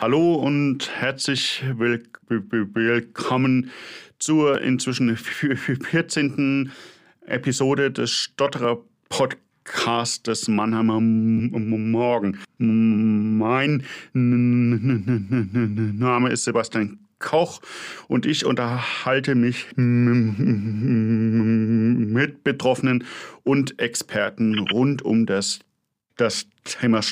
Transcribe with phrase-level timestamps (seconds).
[0.00, 3.70] Hallo und herzlich will willkommen
[4.18, 6.72] zur inzwischen 14.
[7.26, 8.78] Episode des Stotterer
[9.10, 12.38] Podcasts des Mannheimer Morgen.
[12.56, 13.82] Mein
[14.14, 17.60] Name ist Sebastian Koch
[18.08, 20.32] und ich unterhalte mich mit
[22.42, 23.04] Betroffenen
[23.42, 25.58] und Experten rund um das,
[26.16, 27.02] das Thema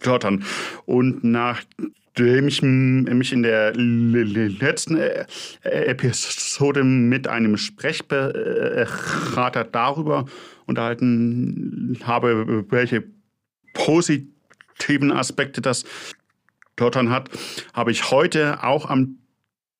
[0.00, 0.44] Stottern.
[0.86, 5.26] Und nachdem ich mich in der letzten äh,
[5.62, 10.26] Episode mit einem Sprechberater darüber
[10.66, 13.04] unterhalten habe, welche
[13.74, 15.84] positiven Aspekte das
[16.74, 17.28] Stottern hat,
[17.74, 19.16] habe ich heute auch am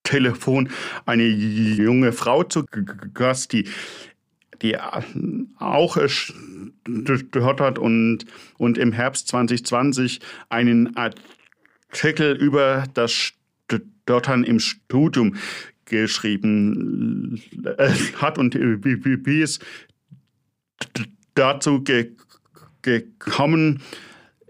[0.02, 0.70] Telefon
[1.06, 2.64] eine junge Frau zu
[3.14, 3.68] Gast, die,
[4.62, 4.76] die
[5.58, 8.24] auch stottert und,
[8.58, 13.32] und im Herbst 2020 einen Artikel über das
[14.10, 15.36] Stottern im Studium
[15.84, 19.58] geschrieben äh, hat und wie, es
[21.34, 22.12] dazu ge
[22.82, 23.82] gekommen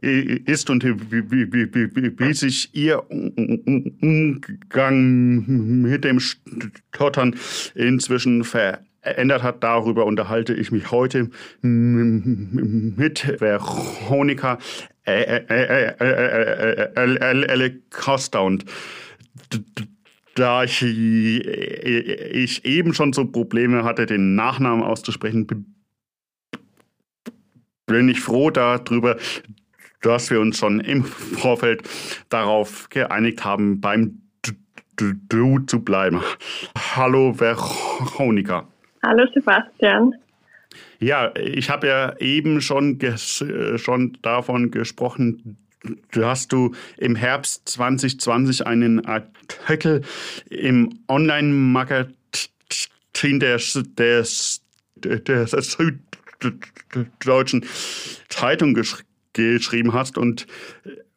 [0.00, 4.62] ist und wie, sich ihr Umgang
[5.82, 7.34] mit dem Stottern
[7.74, 9.62] inzwischen verändert hat.
[9.62, 11.30] Darüber unterhalte ich mich heute
[11.62, 14.58] mit Veronika
[17.90, 18.64] Costa und
[20.34, 25.46] da ich, ich eben schon so Probleme hatte, den Nachnamen auszusprechen,
[27.86, 29.16] bin ich froh darüber,
[30.02, 31.82] dass wir uns schon im Vorfeld
[32.28, 34.22] darauf geeinigt haben, beim
[34.96, 36.20] Du zu bleiben.
[36.94, 38.68] Hallo Veronika.
[39.02, 40.14] Hallo Sebastian.
[40.98, 42.98] Ja, ich habe ja eben schon,
[43.76, 45.56] schon davon gesprochen,
[46.12, 50.02] dass du im Herbst 2020 einen Artikel
[50.50, 53.58] im Online-Magazin der,
[53.98, 54.26] der,
[54.96, 57.64] der Süddeutschen
[58.28, 60.46] Zeitung geschrieben geschrieben hast und,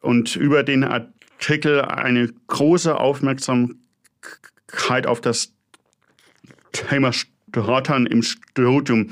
[0.00, 3.76] und über den Artikel eine große Aufmerksamkeit
[5.06, 5.52] auf das
[6.72, 7.12] Thema
[7.62, 9.10] Stottern im Studium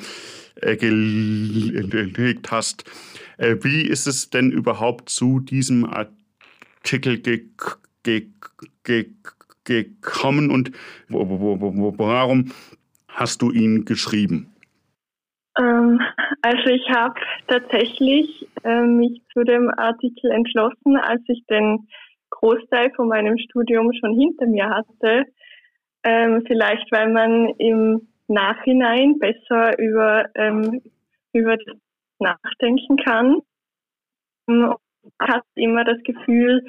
[0.57, 2.85] äh, gelegt hast.
[3.39, 7.47] Äh, wie ist es denn überhaupt zu diesem Artikel ge
[8.03, 8.27] ge
[8.85, 9.07] ge
[9.65, 10.73] gekommen und
[11.09, 12.53] warum
[13.09, 14.53] hast du ihn geschrieben?
[15.59, 16.01] Ähm,
[16.43, 17.15] also ich habe
[17.47, 21.87] tatsächlich äh, mich zu dem Artikel entschlossen, als ich den
[22.31, 25.25] Großteil von meinem Studium schon hinter mir hatte.
[26.05, 30.83] Ähm, vielleicht, weil man im Nachhinein besser über, ähm,
[31.33, 31.77] über das
[32.19, 33.39] nachdenken kann.
[34.47, 34.55] Ich
[35.21, 36.65] hatte immer das Gefühl,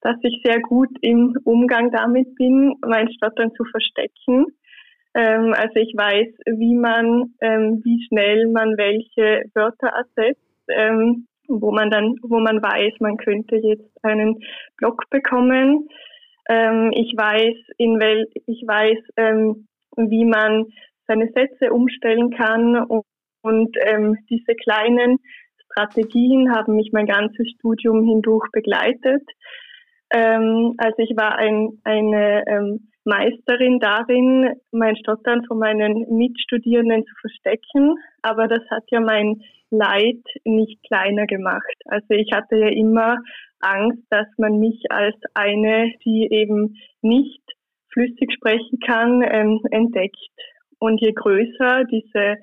[0.00, 4.46] dass ich sehr gut im Umgang damit bin, mein Stottern zu verstecken.
[5.14, 11.72] Ähm, also ich weiß, wie man, ähm, wie schnell man welche Wörter ersetzt, ähm, wo
[11.72, 14.38] man dann, wo man weiß, man könnte jetzt einen
[14.76, 15.88] Block bekommen.
[16.48, 20.66] Ähm, ich weiß, in wel, ich weiß, ähm, wie man
[21.08, 23.04] seine Sätze umstellen kann und,
[23.42, 25.18] und ähm, diese kleinen
[25.72, 29.22] Strategien haben mich mein ganzes Studium hindurch begleitet.
[30.10, 37.94] also ich war ein, eine Meisterin darin, mein Stottern von meinen Mitstudierenden zu verstecken.
[38.22, 39.40] Aber das hat ja mein
[39.70, 41.74] Leid nicht kleiner gemacht.
[41.86, 43.18] Also ich hatte ja immer
[43.60, 47.42] Angst, dass man mich als eine, die eben nicht
[47.92, 50.16] flüssig sprechen kann, ähm, entdeckt.
[50.78, 52.36] Und je größer diese,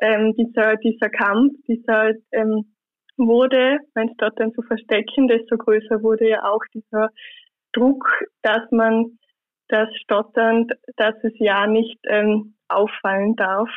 [0.00, 2.74] ähm, dieser, dieser Kampf, dieser ähm,
[3.16, 7.10] wurde, mein Stottern zu verstecken, desto größer wurde ja auch dieser
[7.72, 8.06] Druck,
[8.42, 9.18] dass man
[9.68, 13.70] das Stottern, dass es ja nicht ähm, auffallen darf.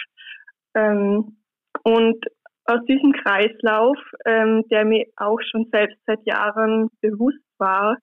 [0.75, 1.37] Ähm,
[1.83, 2.25] und
[2.65, 7.97] aus diesem Kreislauf, ähm, der mir auch schon selbst seit Jahren bewusst war,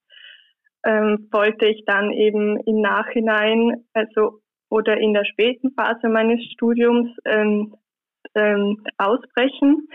[0.85, 4.41] ähm, wollte ich dann eben im Nachhinein, also
[4.71, 7.75] oder in der späten Phase meines Studiums ähm,
[8.35, 9.89] ähm, ausbrechen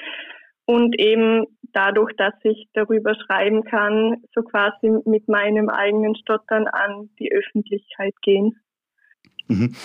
[0.66, 7.10] und eben dadurch, dass ich darüber schreiben kann, so quasi mit meinem eigenen Stottern an
[7.20, 8.60] die Öffentlichkeit gehen.
[9.48, 9.76] Mhm.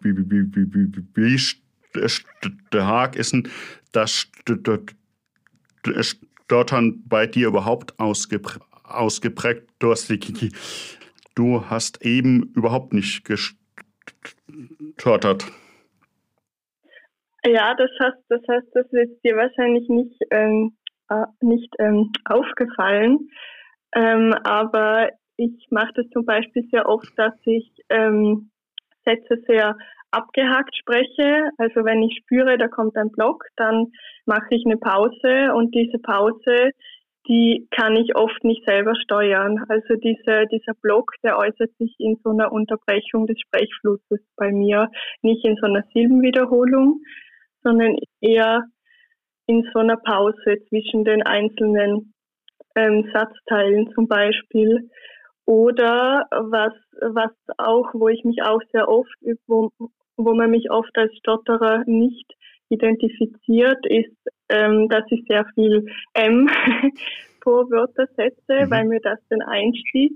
[0.00, 3.48] Wie, wie, wie, wie, stark ist denn
[3.92, 4.26] das
[6.00, 8.62] Stottern bei dir überhaupt ausgeprägt?
[9.78, 10.10] Du hast,
[11.34, 13.24] du hast eben überhaupt nicht
[14.78, 15.46] gestottert.
[17.44, 20.76] Ja, das heißt, das heißt, das ist dir wahrscheinlich nicht, ähm,
[21.08, 23.28] äh, nicht ähm, aufgefallen.
[23.94, 28.50] Ähm, aber ich mache das zum Beispiel sehr oft, dass ich ähm,
[29.04, 29.76] Sätze sehr
[30.12, 31.50] abgehakt spreche.
[31.58, 33.86] Also wenn ich spüre, da kommt ein Block, dann
[34.26, 36.70] mache ich eine Pause und diese Pause,
[37.28, 39.64] die kann ich oft nicht selber steuern.
[39.68, 44.90] Also diese, dieser Block, der äußert sich in so einer Unterbrechung des Sprechflusses bei mir,
[45.22, 47.00] nicht in so einer Silbenwiederholung,
[47.62, 48.64] sondern eher
[49.46, 52.12] in so einer Pause zwischen den einzelnen
[52.74, 54.90] ähm, Satzteilen zum Beispiel.
[55.44, 59.14] Oder was, was auch, wo ich mich auch sehr oft,
[59.46, 59.70] wo,
[60.16, 62.32] wo man mich oft als Stotterer nicht
[62.72, 64.16] identifiziert, ist,
[64.48, 66.48] ähm, dass ich sehr viel M
[67.40, 68.70] pro Wörter setze, mhm.
[68.70, 70.12] weil mir das den Einstieg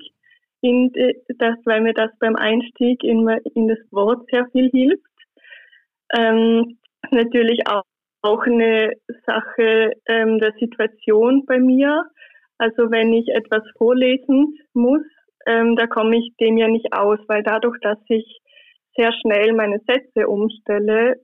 [0.63, 0.91] in
[1.39, 5.03] das, weil mir das beim Einstieg in, in das Wort sehr viel hilft.
[6.17, 6.79] Ähm,
[7.11, 7.85] natürlich auch,
[8.23, 8.93] auch eine
[9.27, 12.05] Sache ähm, der Situation bei mir.
[12.59, 15.03] Also wenn ich etwas vorlesen muss,
[15.47, 18.41] ähm, da komme ich dem ja nicht aus, weil dadurch, dass ich
[18.97, 21.21] sehr schnell meine Sätze umstelle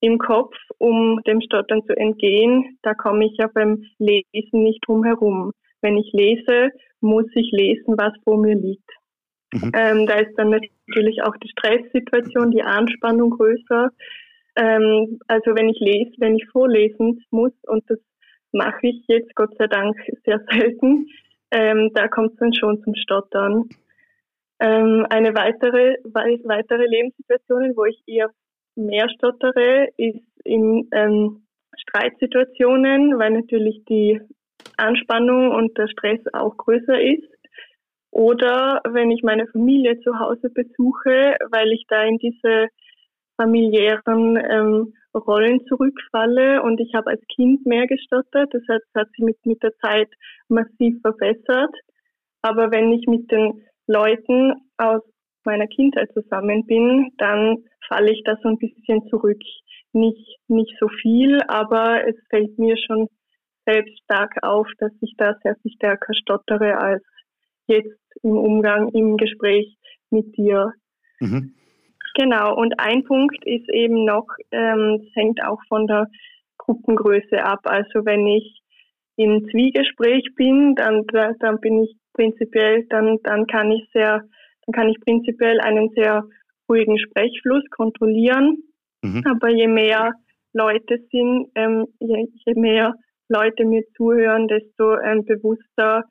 [0.00, 5.04] im Kopf, um dem Stottern zu entgehen, da komme ich ja beim Lesen nicht drum
[5.04, 5.52] herum.
[5.82, 6.70] Wenn ich lese,
[7.00, 8.88] muss ich lesen, was vor mir liegt.
[9.52, 9.72] Mhm.
[9.74, 13.90] Ähm, da ist dann natürlich auch die Stresssituation, die Anspannung größer.
[14.56, 17.98] Ähm, also wenn ich lese, wenn ich vorlesen muss, und das
[18.52, 21.06] mache ich jetzt Gott sei Dank sehr selten,
[21.50, 23.68] ähm, da kommt es dann schon zum Stottern.
[24.60, 28.30] Ähm, eine weitere, weitere Lebenssituation, wo ich eher
[28.86, 31.46] mehr stottere, ist in ähm,
[31.76, 34.20] Streitsituationen, weil natürlich die
[34.76, 37.28] Anspannung und der Stress auch größer ist.
[38.10, 42.68] Oder wenn ich meine Familie zu Hause besuche, weil ich da in diese
[43.36, 48.52] familiären ähm, Rollen zurückfalle und ich habe als Kind mehr gestottert.
[48.52, 50.08] Das heißt, hat sich mit, mit der Zeit
[50.48, 51.74] massiv verbessert.
[52.42, 55.02] Aber wenn ich mit den Leuten aus
[55.44, 59.40] meiner Kindheit zusammen bin, dann falle ich da so ein bisschen zurück.
[59.92, 63.08] Nicht, nicht so viel, aber es fällt mir schon
[63.66, 67.02] selbst stark auf, dass ich da sehr viel stärker stottere als
[67.66, 69.76] jetzt im Umgang, im Gespräch
[70.10, 70.72] mit dir.
[71.20, 71.54] Mhm.
[72.14, 76.08] Genau, und ein Punkt ist eben noch, ähm, es hängt auch von der
[76.58, 77.60] Gruppengröße ab.
[77.64, 78.60] Also wenn ich
[79.16, 81.04] im Zwiegespräch bin, dann,
[81.38, 84.22] dann bin ich prinzipiell, dann, dann kann ich sehr,
[84.70, 86.24] dann kann ich prinzipiell einen sehr
[86.68, 88.62] ruhigen Sprechfluss kontrollieren.
[89.02, 89.22] Mhm.
[89.26, 90.12] Aber je mehr
[90.52, 92.94] Leute sind, ähm, je, je, mehr
[93.28, 96.04] Leute mir zuhören, desto ähm, bewusster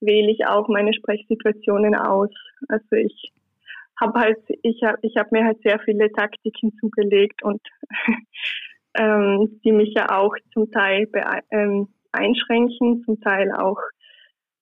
[0.00, 2.30] wähle ich auch meine Sprechsituationen aus.
[2.68, 3.32] Also ich
[4.00, 7.60] habe halt, ich habe ich hab mir halt sehr viele Taktiken zugelegt und
[8.98, 11.08] ähm, die mich ja auch zum Teil
[11.50, 13.80] ähm, einschränken, zum Teil auch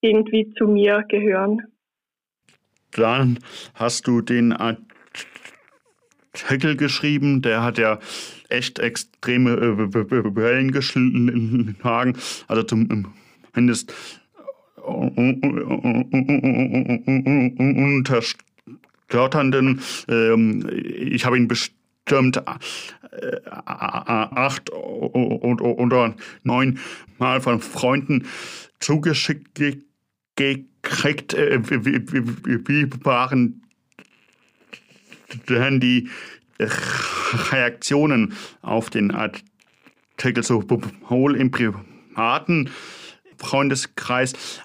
[0.00, 1.62] irgendwie zu mir gehören.
[2.92, 3.38] Dann
[3.74, 4.86] hast du den Artikel
[6.76, 7.98] geschrieben, der hat ja
[8.48, 12.16] echt extreme Wellen geschlagen,
[12.48, 13.94] also zumindest
[17.96, 18.44] unterstützt
[19.12, 19.80] Flirternden.
[20.08, 22.42] Ähm, ich habe ihn bestimmt äh,
[23.46, 26.78] acht oder neun
[27.18, 28.24] Mal von Freunden
[28.80, 29.60] zugeschickt
[30.82, 31.34] gekriegt.
[31.34, 33.62] Äh, wie waren
[35.48, 36.10] denn die
[37.50, 42.70] Reaktionen auf den Artikel sowohl im privaten
[43.38, 44.60] Freundeskreis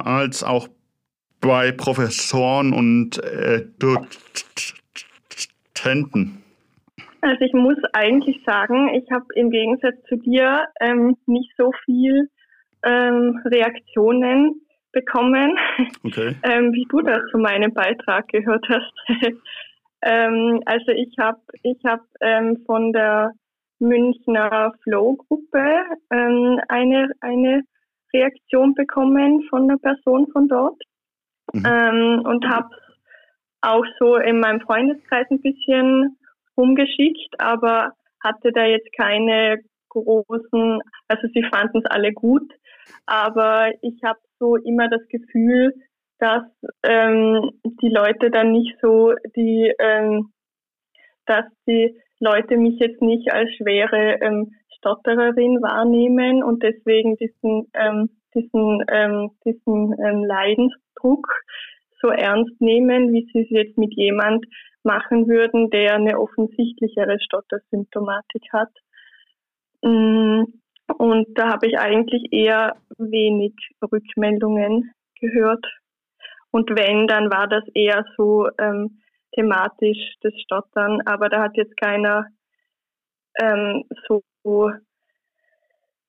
[0.00, 0.68] als auch
[1.40, 3.66] bei Professoren und äh,
[5.74, 6.38] Dozenten?
[7.20, 12.30] Also ich muss eigentlich sagen, ich habe im Gegensatz zu dir ähm, nicht so viel
[12.84, 14.60] ähm, Reaktionen
[14.92, 15.56] bekommen,
[16.04, 16.36] okay.
[16.42, 18.92] ähm, wie du das zu meinem Beitrag gehört hast.
[20.02, 23.32] ähm, also ich habe ich hab, ähm, von der
[23.78, 27.62] Münchner Flow-Gruppe ähm, eine, eine
[28.14, 30.80] Reaktion bekommen von einer Person von dort
[31.52, 31.62] mhm.
[31.66, 32.68] ähm, und habe
[33.62, 36.16] auch so in meinem Freundeskreis ein bisschen
[36.56, 39.58] rumgeschickt, aber hatte da jetzt keine
[39.88, 42.50] großen, also sie fanden es alle gut,
[43.06, 45.74] aber ich habe so immer das Gefühl,
[46.18, 46.44] dass
[46.84, 50.32] ähm, die Leute dann nicht so die, ähm,
[51.26, 58.10] dass die Leute mich jetzt nicht als schwere ähm, Stottererin wahrnehmen und deswegen diesen ähm,
[58.34, 61.26] diesen, ähm, diesen ähm, Leidensdruck
[62.00, 64.44] so ernst nehmen, wie sie es jetzt mit jemand
[64.82, 68.70] machen würden, der eine offensichtlichere Stottersymptomatik hat.
[70.98, 75.64] Und da habe ich eigentlich eher wenig Rückmeldungen gehört.
[76.50, 79.00] Und wenn, dann war das eher so ähm,
[79.34, 81.00] thematisch das Stottern.
[81.06, 82.26] Aber da hat jetzt keiner
[83.40, 84.22] ähm, so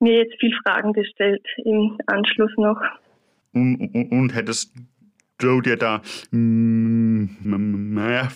[0.00, 2.80] mir jetzt viel Fragen gestellt im Anschluss noch.
[3.52, 4.74] Und, und, und hättest
[5.38, 8.28] du dir da mehr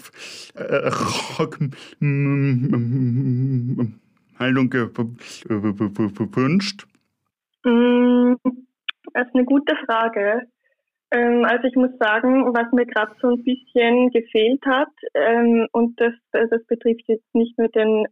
[4.41, 6.87] Rückmeldung gewünscht?
[7.65, 8.35] Mm,
[9.13, 10.43] das ist eine gute Frage.
[11.11, 15.99] Ähm, also ich muss sagen, was mir gerade so ein bisschen gefehlt hat, ähm, und
[16.01, 18.07] das, das betrifft jetzt nicht nur den,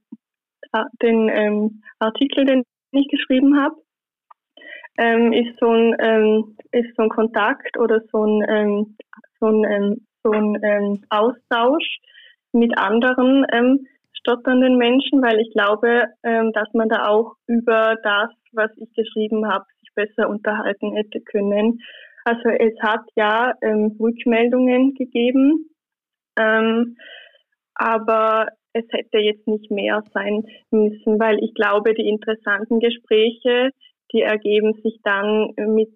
[0.73, 3.77] äh, den ähm, Artikel, den ich geschrieben habe,
[4.99, 8.97] ist so ein ist so ein Kontakt oder so ein
[9.39, 11.99] so ein, so ein Austausch
[12.53, 13.45] mit anderen
[14.27, 19.47] stotternden Menschen, weil ich glaube, ähm, dass man da auch über das, was ich geschrieben
[19.49, 21.81] habe, sich besser unterhalten hätte können.
[22.25, 25.71] Also es hat ja ähm, Rückmeldungen gegeben,
[26.37, 26.97] ähm,
[27.75, 33.71] aber es hätte jetzt nicht mehr sein müssen, weil ich glaube, die interessanten Gespräche,
[34.13, 35.91] die ergeben sich dann mit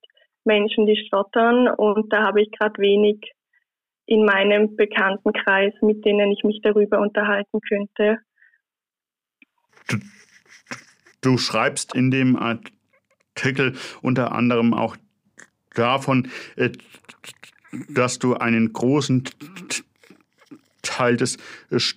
[0.44, 3.32] Menschen, die stottern und da habe ich gerade wenig
[4.11, 8.19] in meinem Bekanntenkreis, mit denen ich mich darüber unterhalten könnte.
[9.88, 9.99] Du,
[11.21, 14.97] du schreibst in dem Artikel unter anderem auch
[15.76, 16.71] davon, äh,
[17.88, 19.23] dass du einen großen
[20.83, 21.38] Teil des,
[21.71, 21.95] des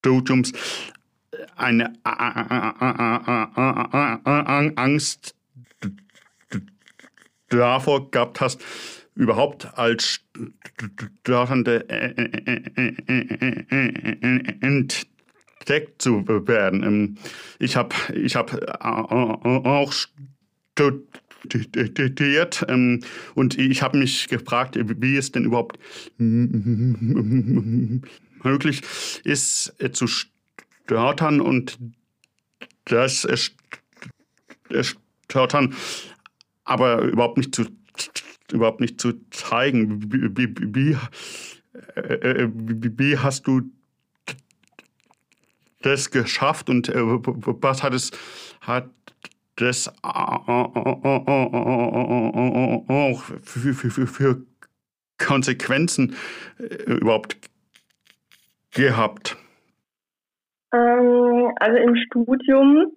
[0.00, 0.52] Studiums
[1.56, 1.92] eine
[4.76, 5.35] Angst
[7.48, 8.62] davor gehabt hast,
[9.14, 10.20] überhaupt als
[10.78, 11.88] Studierende
[14.60, 17.18] entdeckt zu werden.
[17.58, 18.52] Ich habe ich hab
[18.84, 19.92] auch
[21.48, 22.66] studiert
[23.34, 25.78] und ich habe mich gefragt, wie es denn überhaupt
[28.42, 28.82] möglich
[29.24, 31.78] ist, zu stottern und
[32.84, 33.26] das
[35.28, 35.74] Stottern
[36.66, 37.64] aber überhaupt nicht zu
[38.52, 40.12] überhaupt nicht zu zeigen.
[40.12, 40.96] Wie, wie, wie,
[41.94, 43.62] äh, wie hast du
[45.82, 48.10] das geschafft und äh, was hat es
[48.60, 48.90] hat
[49.56, 50.62] das auch
[53.42, 54.42] für, für, für, für
[55.18, 56.14] Konsequenzen
[56.58, 57.36] äh, überhaupt
[58.72, 59.36] gehabt?
[60.74, 62.92] Ähm, also im Studium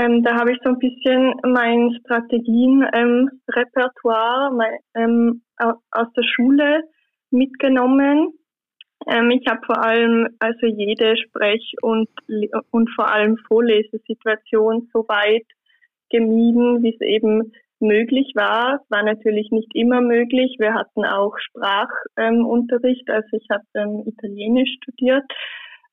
[0.00, 4.50] ähm, da habe ich so ein bisschen mein Strategien-Repertoire
[4.94, 6.84] ähm, ähm, aus der Schule
[7.30, 8.32] mitgenommen.
[9.06, 12.08] Ähm, ich habe vor allem also jede Sprech- und,
[12.70, 15.44] und vor allem Vorlesesituation so weit
[16.08, 18.80] gemieden, wie es eben möglich war.
[18.82, 20.56] Es war natürlich nicht immer möglich.
[20.58, 25.24] Wir hatten auch Sprachunterricht, ähm, also ich habe ähm, Italienisch studiert.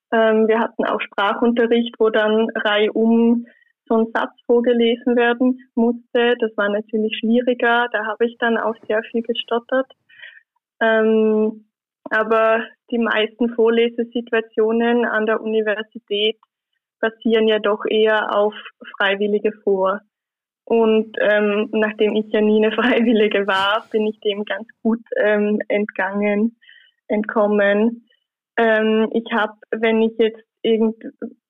[0.10, 3.46] Wir hatten auch Sprachunterricht, wo dann reihum
[3.88, 6.36] so ein Satz vorgelesen werden musste.
[6.40, 7.88] Das war natürlich schwieriger.
[7.92, 9.92] Da habe ich dann auch sehr viel gestottert.
[10.80, 11.66] Ähm,
[12.10, 16.38] aber die meisten Vorlesesituationen an der Universität
[17.00, 18.54] basieren ja doch eher auf
[18.98, 20.02] Freiwillige vor.
[20.66, 25.62] Und ähm, nachdem ich ja nie eine Freiwillige war, bin ich dem ganz gut ähm,
[25.68, 26.58] entgangen,
[27.08, 28.08] entkommen.
[28.58, 30.96] Ähm, ich habe, wenn ich jetzt irgend,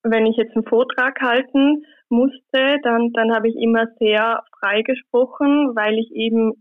[0.02, 5.74] wenn ich jetzt einen Vortrag halten musste, dann, dann habe ich immer sehr frei gesprochen,
[5.74, 6.54] weil ich eben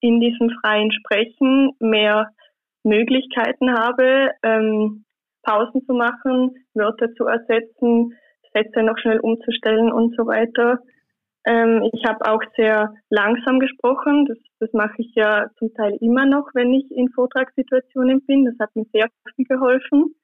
[0.00, 2.30] in diesem freien Sprechen mehr
[2.84, 5.04] Möglichkeiten habe, ähm,
[5.42, 8.14] Pausen zu machen, Wörter zu ersetzen,
[8.52, 10.80] Sätze noch schnell umzustellen und so weiter.
[11.46, 14.26] Ähm, ich habe auch sehr langsam gesprochen.
[14.26, 18.44] Das, das mache ich ja zum Teil immer noch, wenn ich in Vortragssituationen bin.
[18.44, 20.14] Das hat mir sehr viel geholfen.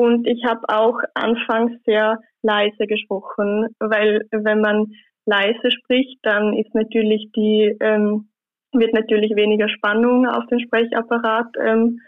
[0.00, 4.86] Und ich habe auch anfangs sehr leise gesprochen, weil wenn man
[5.26, 8.30] leise spricht, dann ist natürlich die ähm,
[8.72, 12.00] wird natürlich weniger Spannung auf den Sprechapparat ähm,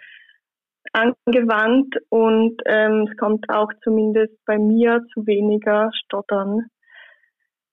[0.95, 6.69] angewandt und ähm, es kommt auch zumindest bei mir zu weniger Stottern.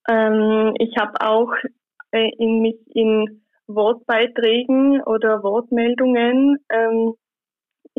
[0.09, 1.53] Ähm, ich habe auch
[2.11, 7.13] äh, in mich in Wortbeiträgen oder Wortmeldungen ähm,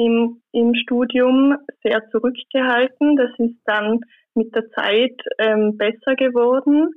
[0.01, 3.17] im, im Studium sehr zurückgehalten.
[3.17, 4.01] Das ist dann
[4.35, 6.95] mit der Zeit ähm, besser geworden,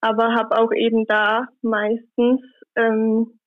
[0.00, 2.40] aber habe auch eben da meistens
[2.74, 3.38] ähm,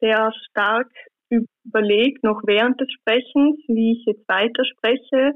[0.00, 0.90] sehr stark
[1.30, 5.34] überlegt, noch während des Sprechens, wie ich jetzt weiterspreche,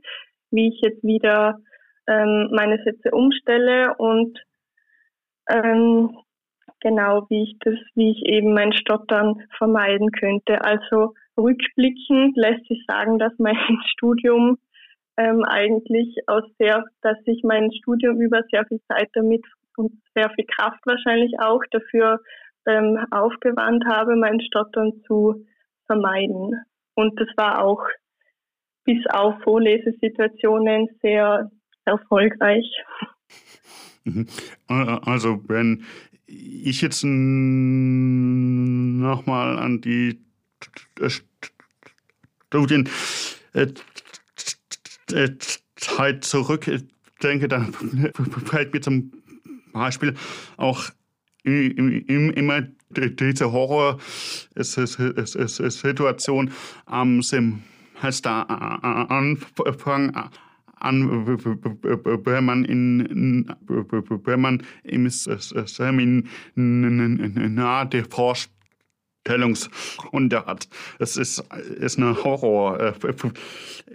[0.50, 1.60] wie ich jetzt wieder
[2.08, 4.36] ähm, meine Sätze umstelle und
[5.48, 6.18] ähm,
[6.80, 10.62] genau wie ich das, wie ich eben mein Stottern vermeiden könnte.
[10.62, 13.56] Also rückblickend lässt sich sagen, dass mein
[13.92, 14.58] Studium
[15.16, 19.44] ähm, eigentlich aus sehr, dass ich mein Studium über sehr viel Zeit damit
[19.76, 22.20] und sehr viel Kraft wahrscheinlich auch dafür
[22.66, 25.46] ähm, aufgewandt habe, mein Stottern zu
[25.86, 26.60] vermeiden.
[26.94, 27.84] Und das war auch
[28.84, 31.50] bis auf Vorlesesituationen sehr
[31.84, 32.64] erfolgreich.
[34.04, 34.26] Mhm.
[34.68, 35.84] Also wenn
[36.26, 37.18] ich jetzt nochmal
[39.58, 40.25] an die
[42.48, 42.88] Studien
[43.52, 43.66] äh,
[45.76, 47.74] Zeit zurückdenke, dann
[48.44, 49.12] fällt mir zum
[49.72, 50.14] Beispiel
[50.56, 50.84] auch
[51.44, 56.50] immer diese Horror-Situation
[56.86, 60.16] am Semesteranfang
[60.78, 65.08] an, wenn man in, wenn man im
[66.54, 68.02] Seminar die
[69.26, 70.68] Vorstellungsrunde hat.
[70.98, 71.40] Es ist,
[71.78, 72.92] ist eine Horror äh,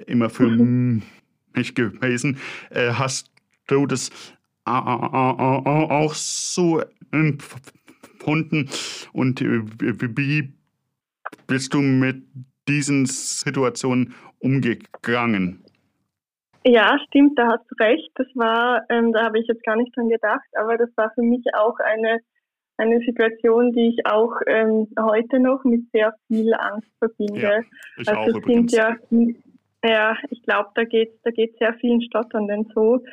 [0.07, 0.49] immer für
[1.53, 2.37] mich gewesen.
[2.69, 3.31] Äh, hast
[3.67, 4.11] du das
[4.63, 8.69] auch so empfunden
[9.11, 10.53] und wie
[11.47, 12.23] bist du mit
[12.67, 15.63] diesen Situationen umgegangen?
[16.63, 18.11] Ja, stimmt, da hast du recht.
[18.15, 21.23] Das war, ähm, da habe ich jetzt gar nicht dran gedacht, aber das war für
[21.23, 22.19] mich auch eine,
[22.81, 27.41] eine Situation, die ich auch ähm, heute noch mit sehr viel Angst verbinde.
[27.41, 27.59] Ja,
[27.97, 28.73] ich also auch übrigens.
[28.73, 28.95] ja,
[29.83, 33.03] ja, ich glaube, da geht da geht sehr vielen Stotternden so,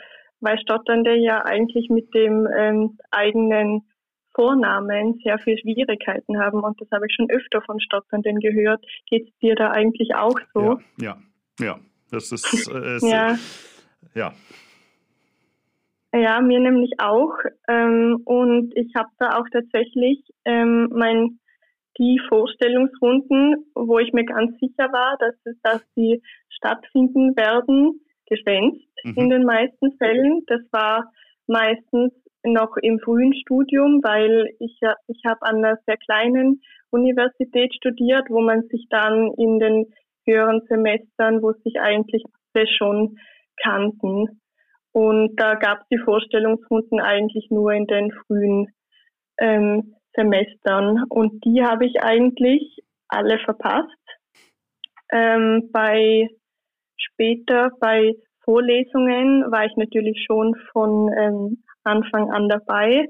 [0.40, 3.82] weil Stotternde ja eigentlich mit dem ähm, eigenen
[4.34, 8.84] Vornamen sehr viel Schwierigkeiten haben und das habe ich schon öfter von Stotternden gehört.
[9.10, 10.78] Geht es dir da eigentlich auch so?
[10.98, 11.18] Ja,
[11.58, 11.80] ja, ja.
[12.10, 13.36] Das ist, äh, ja.
[14.14, 14.32] ja.
[16.14, 17.34] Ja, mir nämlich auch.
[17.68, 21.38] Ähm, und ich habe da auch tatsächlich ähm, mein,
[21.98, 28.88] die Vorstellungsrunden, wo ich mir ganz sicher war, dass, es, dass sie stattfinden werden, geschwänzt
[29.04, 29.14] mhm.
[29.16, 30.44] in den meisten Fällen.
[30.46, 31.12] Das war
[31.46, 32.12] meistens
[32.44, 38.40] noch im frühen Studium, weil ich, ich habe an einer sehr kleinen Universität studiert, wo
[38.40, 39.86] man sich dann in den
[40.24, 42.22] höheren Semestern, wo sich eigentlich
[42.76, 43.16] schon
[43.62, 44.40] kannten.
[44.98, 48.66] Und da gab es die Vorstellungsrunden eigentlich nur in den frühen
[49.38, 51.04] ähm, Semestern.
[51.08, 53.86] Und die habe ich eigentlich alle verpasst.
[55.12, 56.26] Ähm, bei
[56.96, 63.06] später bei Vorlesungen war ich natürlich schon von ähm, Anfang an dabei,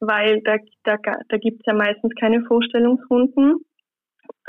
[0.00, 0.96] weil da, da,
[1.28, 3.64] da gibt es ja meistens keine Vorstellungsrunden.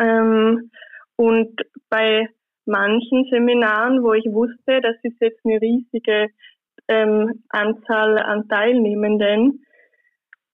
[0.01, 0.71] Ähm,
[1.17, 2.27] und bei
[2.65, 6.29] manchen Seminaren, wo ich wusste, das ist jetzt eine riesige
[6.89, 9.63] ähm, Anzahl an Teilnehmenden,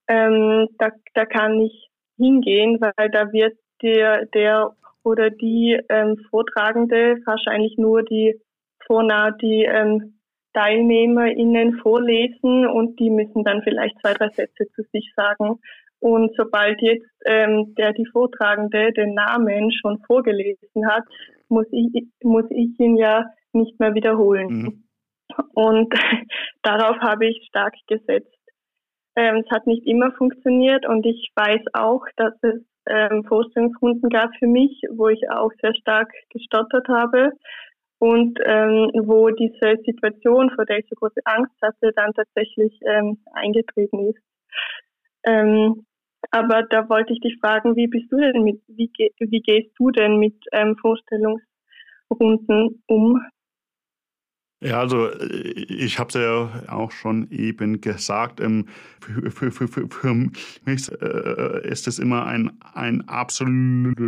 [0.07, 7.17] ähm, da, da kann ich hingehen, weil da wird der, der oder die ähm, Vortragende
[7.25, 8.39] wahrscheinlich nur die
[8.85, 10.19] vornah die ähm,
[10.53, 15.59] TeilnehmerInnen vorlesen und die müssen dann vielleicht zwei, drei Sätze zu sich sagen.
[15.99, 21.03] Und sobald jetzt ähm, der die Vortragende den Namen schon vorgelesen hat,
[21.49, 24.47] muss ich, muss ich ihn ja nicht mehr wiederholen.
[24.47, 24.84] Mhm.
[25.53, 25.93] Und
[26.63, 28.31] darauf habe ich stark gesetzt.
[29.15, 34.35] Ähm, es hat nicht immer funktioniert und ich weiß auch, dass es ähm, Vorstellungsrunden gab
[34.37, 37.31] für mich, wo ich auch sehr stark gestottert habe
[37.99, 43.17] und ähm, wo diese Situation, vor der ich so große Angst hatte, dann tatsächlich ähm,
[43.33, 44.21] eingetreten ist.
[45.23, 45.85] Ähm,
[46.31, 49.91] aber da wollte ich dich fragen, wie bist du denn mit, wie, wie gehst du
[49.91, 53.21] denn mit ähm, Vorstellungsrunden um?
[54.61, 58.67] Ja, also äh, ich habe es ja auch schon eben gesagt, ähm,
[58.99, 60.15] für, für, für, für,
[60.65, 64.01] mich äh, ist es immer ein, ein absoluter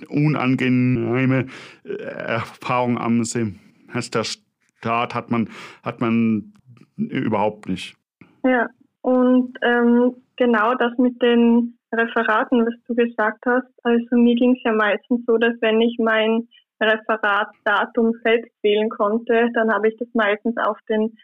[0.10, 1.48] unangenehme
[1.84, 5.50] Erfahrung am Semester Start hat man,
[5.84, 6.54] hat man
[6.98, 7.96] überhaupt nicht.
[8.44, 8.68] Ja,
[9.02, 13.68] und ähm, genau das mit den Referaten, was du gesagt hast.
[13.84, 16.48] Also mir ging es ja meistens so, dass wenn ich mein
[16.82, 21.18] Referatsdatum selbst wählen konnte, dann habe ich das meistens auf den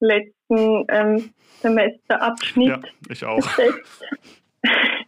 [0.00, 3.46] letzten ähm, Semesterabschnitt ja, ich auch.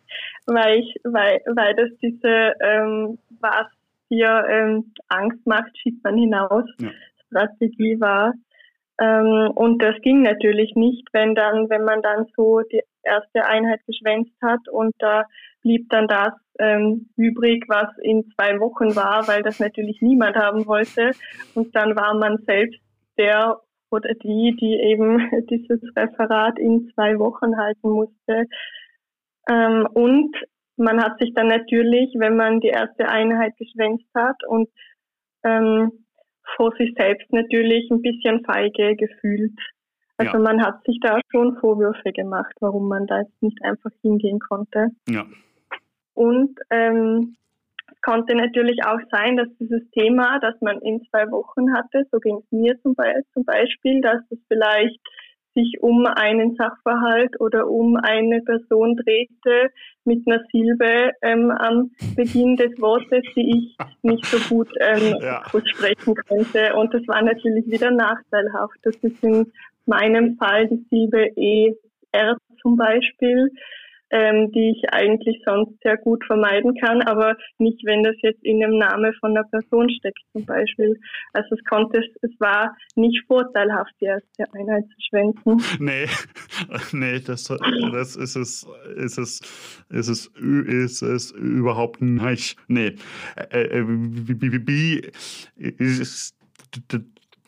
[0.46, 3.66] weil ich, weil, weil das diese ähm, was
[4.08, 6.90] hier ähm, Angst macht, schiebt man hinaus ja.
[7.28, 8.34] Strategie war.
[9.00, 13.80] Ähm, und das ging natürlich nicht, wenn dann, wenn man dann so die erste Einheit
[13.86, 15.24] geschwänzt hat und da
[15.62, 20.66] blieb dann das ähm, übrig, was in zwei Wochen war, weil das natürlich niemand haben
[20.66, 21.10] wollte.
[21.54, 22.80] Und dann war man selbst
[23.18, 28.46] der oder die, die eben dieses Referat in zwei Wochen halten musste.
[29.48, 30.36] Ähm, und
[30.76, 34.68] man hat sich dann natürlich, wenn man die erste Einheit geschwänzt hat und
[35.44, 35.92] ähm,
[36.56, 39.58] vor sich selbst natürlich ein bisschen feige gefühlt.
[40.16, 40.38] Also ja.
[40.38, 44.90] man hat sich da schon Vorwürfe gemacht, warum man da jetzt nicht einfach hingehen konnte.
[45.08, 45.26] Ja.
[46.14, 47.36] Und ähm,
[47.90, 52.18] es konnte natürlich auch sein, dass dieses Thema, das man in zwei Wochen hatte, so
[52.20, 55.00] ging es mir zum Beispiel, dass es vielleicht
[55.54, 59.70] sich um einen Sachverhalt oder um eine Person drehte
[60.04, 65.42] mit einer Silbe ähm, am Beginn des Wortes, die ich nicht so gut ähm, ja.
[65.52, 66.74] aussprechen könnte.
[66.74, 68.78] Und das war natürlich wieder nachteilhaft.
[68.82, 69.52] Das ist in
[69.86, 73.50] meinem Fall die Silbe ER zum Beispiel
[74.14, 78.60] ähm, die ich eigentlich sonst sehr gut vermeiden kann, aber nicht, wenn das jetzt in
[78.60, 80.96] dem Namen von einer Person steckt zum Beispiel.
[81.32, 85.60] Also es konnte, es war nicht vorteilhaft, die erste Einheit zu schwänzen.
[85.80, 86.06] Nee,
[86.92, 88.62] nee, das, das ist es,
[88.94, 89.40] ist es,
[89.90, 92.56] ist es, ist es überhaupt nicht.
[92.68, 92.94] Nee,
[93.50, 95.10] äh, äh wie,
[95.56, 96.36] ist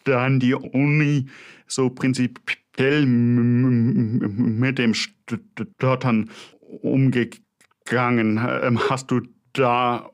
[0.02, 1.26] dann die Uni
[1.68, 6.30] so prinzipiell mit dem Stottern
[6.82, 8.38] umgegangen?
[8.38, 10.10] Ähm, hast du da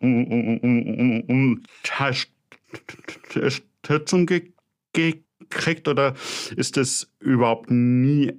[3.35, 4.27] Unterstützung
[4.93, 6.15] gekriegt oder
[6.57, 8.39] ist das überhaupt nie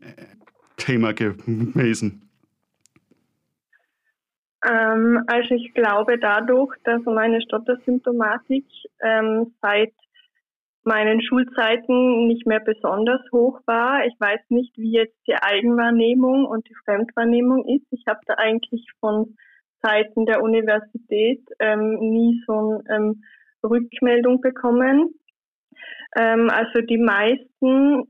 [0.77, 2.29] Thema gewesen?
[4.65, 8.65] Ähm, also ich glaube dadurch, dass meine Stottersymptomatik
[9.01, 9.93] ähm, seit
[10.83, 14.05] meinen Schulzeiten nicht mehr besonders hoch war.
[14.05, 17.85] Ich weiß nicht, wie jetzt die Eigenwahrnehmung und die Fremdwahrnehmung ist.
[17.91, 19.35] Ich habe da eigentlich von
[19.81, 23.23] Seiten der Universität ähm, nie so eine ähm,
[23.63, 25.13] Rückmeldung bekommen.
[26.15, 28.03] Ähm, also die meisten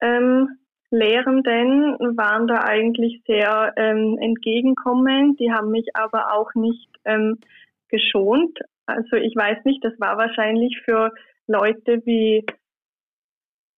[0.00, 0.58] ähm,
[0.90, 5.38] Lehrenden waren da eigentlich sehr ähm, entgegenkommend.
[5.38, 7.38] Die haben mich aber auch nicht ähm,
[7.88, 8.58] geschont.
[8.86, 11.12] Also ich weiß nicht, das war wahrscheinlich für
[11.48, 12.44] Leute wie,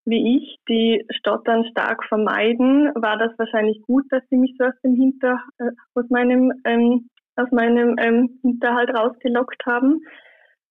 [0.04, 4.74] wie ich, die Stottern stark vermeiden, war das wahrscheinlich gut, dass sie mich so aus
[4.84, 10.02] dem Hinter, äh, aus meinem, ähm, aus meinem ähm, Hinterhalt rausgelockt haben.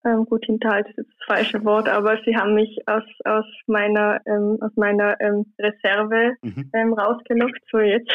[0.05, 4.59] Ähm, gut, Hinterhalt ist das falsche Wort, aber sie haben mich aus, aus meiner, ähm,
[4.61, 6.71] aus meiner ähm, Reserve mhm.
[6.75, 8.11] ähm, rausgelockt, so jetzt.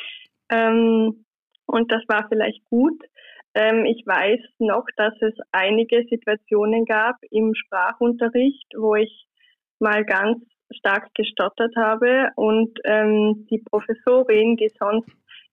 [0.50, 1.24] ähm,
[1.66, 3.02] und das war vielleicht gut.
[3.54, 9.26] Ähm, ich weiß noch, dass es einige Situationen gab im Sprachunterricht, wo ich
[9.78, 10.38] mal ganz
[10.72, 15.10] stark gestottert habe und ähm, die Professorin, die sonst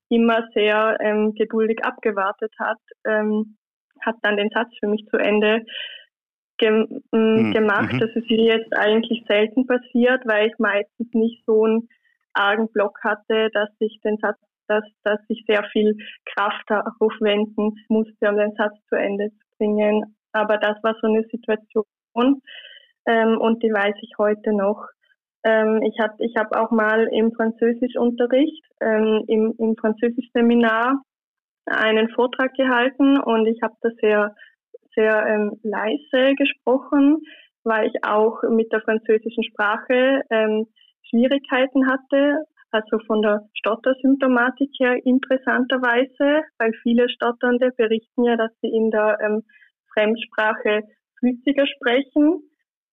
[0.10, 3.58] immer sehr ähm, geduldig abgewartet hat, ähm,
[4.02, 5.64] hat dann den Satz für mich zu Ende
[6.58, 7.52] ge mhm.
[7.54, 7.94] gemacht.
[7.94, 8.00] Mhm.
[8.00, 11.90] Das ist mir jetzt eigentlich selten passiert, weil ich meistens nicht so einen
[12.34, 14.40] argen Block hatte, dass ich den Satz
[14.72, 15.96] dass, dass ich sehr viel
[16.34, 20.16] Kraft aufwenden musste, um den Satz zu Ende zu bringen.
[20.32, 22.42] Aber das war so eine Situation
[23.06, 24.88] ähm, und die weiß ich heute noch.
[25.44, 31.02] Ähm, ich habe ich hab auch mal im Französischunterricht, ähm, im, im Französischseminar
[31.66, 34.36] einen Vortrag gehalten und ich habe da sehr,
[34.96, 37.22] sehr ähm, leise gesprochen,
[37.64, 40.68] weil ich auch mit der französischen Sprache ähm,
[41.10, 48.70] Schwierigkeiten hatte also von der Stottersymptomatik her interessanterweise, weil viele Stotternde berichten ja, dass sie
[48.70, 49.44] in der ähm,
[49.94, 50.84] Fremdsprache
[51.20, 52.42] flüssiger sprechen.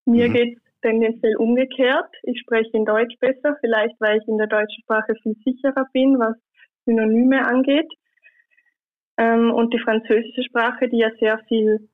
[0.04, 0.32] Mir mhm.
[0.32, 2.10] geht es tendenziell umgekehrt.
[2.24, 6.18] Ich spreche in Deutsch besser, vielleicht weil ich in der deutschen Sprache viel sicherer bin,
[6.18, 6.36] was
[6.84, 7.90] Synonyme angeht.
[9.16, 11.88] Ähm, und die französische Sprache, die ja sehr viel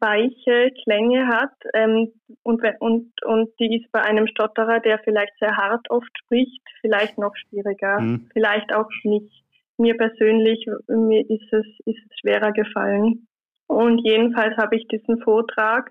[0.00, 5.56] weiche Klänge hat ähm, und, und, und die ist bei einem Stotterer, der vielleicht sehr
[5.56, 8.28] hart oft spricht, vielleicht noch schwieriger, mhm.
[8.32, 9.44] vielleicht auch nicht.
[9.76, 13.26] Mir persönlich mir ist es, ist es schwerer gefallen.
[13.66, 15.90] Und jedenfalls habe ich diesen Vortrag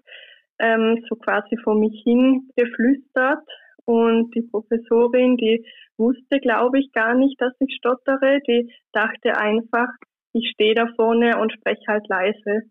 [0.60, 3.44] ähm, so quasi vor mich hin geflüstert
[3.86, 5.66] und die Professorin, die
[5.98, 8.40] wusste, glaube ich, gar nicht, dass ich stottere.
[8.48, 9.90] Die dachte einfach,
[10.32, 12.64] ich stehe da vorne und spreche halt leise.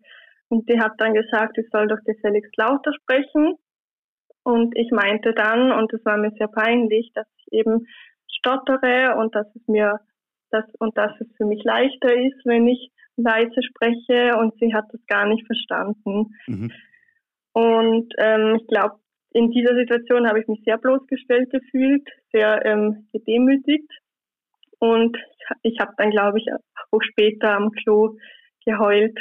[0.53, 3.55] Und die hat dann gesagt, ich soll doch gefälligst lauter sprechen.
[4.43, 7.87] Und ich meinte dann, und es war mir sehr peinlich, dass ich eben
[8.31, 9.99] stottere und dass es mir
[10.51, 14.37] das und dass es für mich leichter ist, wenn ich leise spreche.
[14.37, 16.35] Und sie hat das gar nicht verstanden.
[16.45, 16.71] Mhm.
[17.53, 18.97] Und ähm, ich glaube,
[19.31, 23.91] in dieser Situation habe ich mich sehr bloßgestellt gefühlt, sehr ähm, gedemütigt.
[24.77, 25.17] Und
[25.63, 26.45] ich habe dann, glaube ich,
[26.91, 28.17] auch später am Klo
[28.65, 29.17] geheult,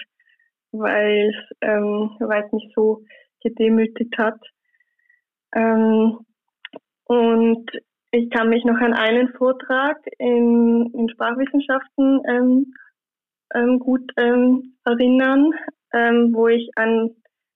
[0.72, 2.16] weil es ähm,
[2.52, 3.02] mich so
[3.42, 4.40] gedemütigt hat.
[5.54, 6.18] Ähm,
[7.04, 7.70] und
[8.10, 12.74] ich kann mich noch an einen Vortrag in, in Sprachwissenschaften ähm,
[13.54, 15.50] ähm, gut ähm, erinnern,
[15.92, 17.10] ähm, wo ich an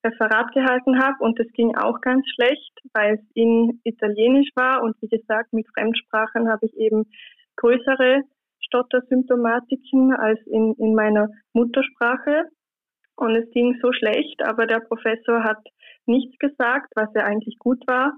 [0.04, 4.94] Referat gehalten habe und das ging auch ganz schlecht, weil es in Italienisch war und
[5.00, 7.04] wie gesagt, mit Fremdsprachen habe ich eben
[7.56, 8.22] größere
[8.60, 12.44] Stottersymptomatiken als in, in meiner Muttersprache.
[13.16, 15.58] Und es ging so schlecht, aber der Professor hat
[16.04, 18.12] nichts gesagt, was ja eigentlich gut war.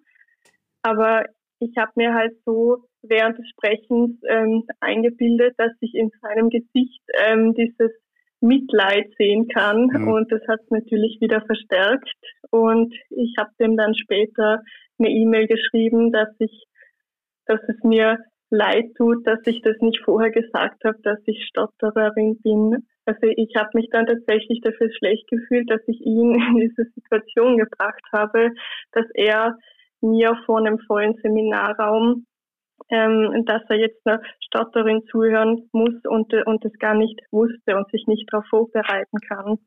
[0.82, 1.24] Aber
[1.60, 7.02] ich habe mir halt so während des Sprechens ähm, eingebildet, dass ich in seinem Gesicht
[7.26, 7.92] ähm, dieses
[8.40, 9.86] Mitleid sehen kann.
[9.86, 10.08] Mhm.
[10.08, 12.08] Und das hat natürlich wieder verstärkt.
[12.50, 14.62] Und ich habe dem dann später
[14.98, 16.64] eine E-Mail geschrieben, dass ich,
[17.46, 18.18] dass es mir
[18.50, 22.87] leid tut, dass ich das nicht vorher gesagt habe, dass ich Stottererin bin.
[23.08, 27.56] Also ich habe mich dann tatsächlich dafür schlecht gefühlt, dass ich ihn in diese Situation
[27.56, 28.50] gebracht habe,
[28.92, 29.56] dass er
[30.02, 32.26] mir vor einem vollen Seminarraum
[32.90, 37.90] ähm, dass er jetzt einer Stotterin zuhören muss und, und das gar nicht wusste und
[37.90, 39.58] sich nicht darauf vorbereiten kann,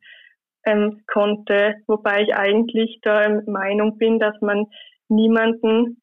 [0.65, 1.75] ähm, konnte.
[1.87, 4.65] Wobei ich eigentlich der Meinung bin, dass man
[5.09, 6.01] niemanden,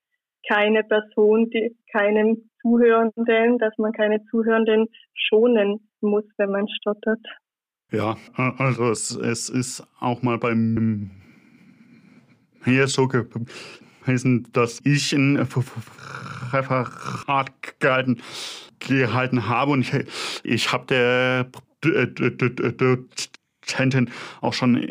[0.49, 7.25] keine Person, die, keinem Zuhörenden, dass man keine Zuhörenden schonen muss, wenn man stottert.
[7.91, 11.11] Ja, also es, es ist auch mal beim
[12.65, 15.37] hier so gewesen, dass ich ein
[16.53, 18.21] Referat gehalten,
[18.79, 19.93] gehalten habe und ich,
[20.45, 21.47] ich habe der
[23.63, 24.11] Dozentin
[24.43, 24.87] auch schon,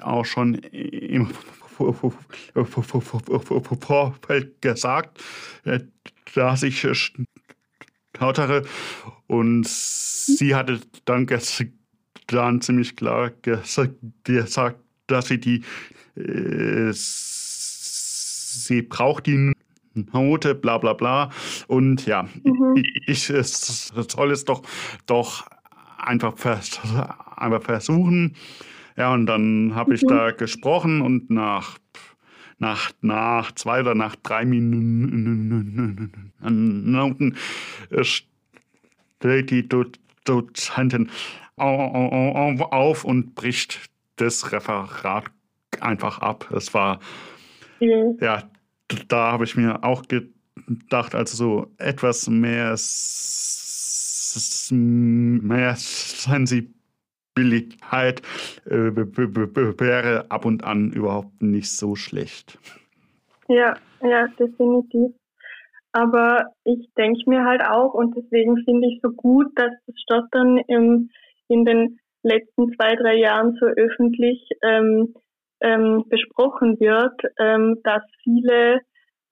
[0.00, 1.26] auch schon im
[3.80, 5.22] Vorfeld gesagt,
[6.34, 6.86] dass ich
[8.14, 8.64] stottere
[9.26, 11.26] und sie hatte dann
[12.26, 13.96] dann ziemlich klar gesagt,
[15.06, 15.64] dass sie die
[16.16, 16.92] äh,
[18.60, 19.52] sie braucht die
[19.94, 21.30] Note, bla bla bla.
[21.66, 22.76] Und ja, mhm.
[23.06, 24.62] ich, ich soll es doch,
[25.06, 25.46] doch
[25.98, 26.80] einfach, vers
[27.36, 28.36] einfach versuchen.
[28.96, 30.08] Ja, und dann habe ich mhm.
[30.08, 31.78] da gesprochen und nach,
[32.60, 35.66] nach, nach zwei oder nach drei Minuten
[38.02, 39.68] stellt die
[40.24, 41.10] Dozentin
[41.56, 45.24] auf und bricht das Referat
[45.80, 46.50] einfach ab.
[46.52, 47.00] Es war
[47.80, 48.16] mhm.
[48.20, 48.48] ja
[49.08, 52.76] da habe ich mir auch gedacht, also so etwas mehr,
[54.72, 56.79] mehr Sensibilität
[57.36, 58.96] äh,
[59.80, 62.58] wäre ab und an überhaupt nicht so schlecht.
[63.48, 65.12] Ja, ja, definitiv.
[65.92, 70.58] Aber ich denke mir halt auch, und deswegen finde ich so gut, dass das Stottern
[70.68, 71.10] im,
[71.48, 75.14] in den letzten zwei, drei Jahren so öffentlich ähm,
[75.60, 78.80] ähm, besprochen wird, ähm, dass viele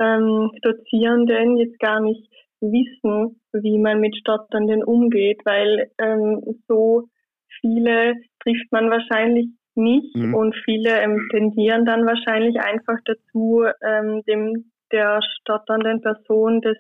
[0.01, 2.29] ähm, Dozierenden jetzt gar nicht
[2.61, 7.09] wissen, wie man mit Stotternden umgeht, weil ähm, so
[7.61, 10.35] viele trifft man wahrscheinlich nicht mhm.
[10.35, 16.77] und viele ähm, tendieren dann wahrscheinlich einfach dazu, ähm, dem der stotternden Person das,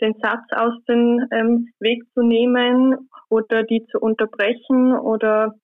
[0.00, 5.54] den Satz aus dem ähm, Weg zu nehmen oder die zu unterbrechen oder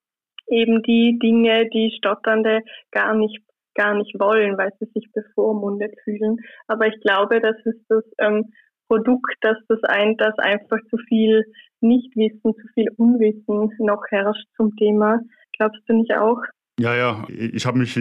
[0.48, 3.40] eben die Dinge, die Stotternde gar nicht
[3.76, 6.38] gar nicht wollen, weil sie sich bevormundet fühlen.
[6.66, 8.50] Aber ich glaube, das ist das ähm,
[8.88, 11.44] Produkt, dass das ein, dass einfach zu viel
[11.80, 15.20] Nichtwissen, zu viel Unwissen noch herrscht zum Thema.
[15.56, 16.42] Glaubst du nicht auch?
[16.78, 17.98] Ja, ja, ich habe mich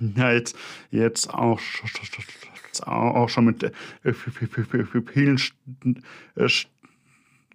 [0.00, 0.56] jetzt,
[0.90, 1.60] jetzt auch,
[2.86, 3.72] auch schon mit
[5.12, 5.38] vielen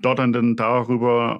[0.01, 1.39] Stotternden darüber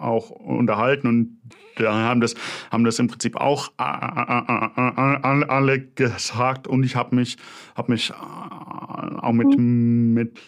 [0.00, 1.40] auch unterhalten und
[1.76, 2.36] da haben das,
[2.70, 7.36] haben das im Prinzip auch alle gesagt und ich habe mich,
[7.74, 10.38] hab mich auch mit, mit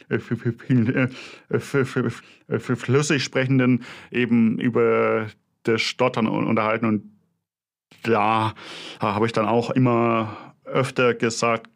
[2.76, 5.26] flüssig sprechenden eben über
[5.64, 7.02] das Stottern unterhalten und
[8.04, 8.54] da
[9.00, 11.74] habe ich dann auch immer öfter gesagt,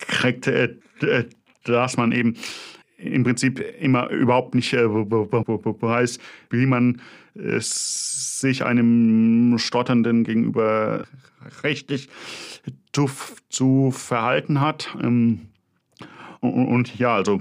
[0.00, 0.50] gekriegt,
[1.64, 2.36] dass man eben
[3.00, 6.18] im Prinzip immer überhaupt nicht äh, weiß,
[6.50, 7.00] wie man
[7.34, 11.06] äh, sich einem Stotternden gegenüber
[11.62, 12.08] rechtlich
[12.92, 13.10] zu,
[13.48, 14.96] zu verhalten hat.
[15.02, 15.48] Ähm,
[16.40, 17.40] und, ja, also